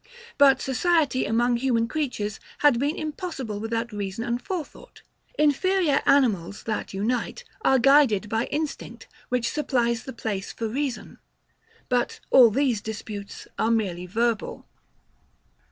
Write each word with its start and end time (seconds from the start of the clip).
But 0.39 0.61
society 0.63 1.25
among 1.27 1.57
human 1.57 1.87
creatures 1.87 2.39
had 2.65 2.79
been 2.79 2.95
impossible 2.95 3.59
without 3.59 3.91
reason 3.91 4.23
and 4.23 4.41
forethought. 4.41 5.03
Inferior 5.37 6.01
animals, 6.07 6.63
that 6.63 6.91
unite, 6.91 7.43
are 7.61 7.77
guided 7.77 8.27
by 8.27 8.45
instinct, 8.47 9.07
which 9.29 9.47
supplies 9.51 10.05
the 10.05 10.11
place 10.13 10.51
for 10.51 10.67
reason. 10.67 11.19
But 11.87 12.19
all 12.31 12.49
these 12.49 12.81
disputes 12.81 13.47
are 13.59 13.69
merely 13.69 14.07
verbal. 14.07 14.65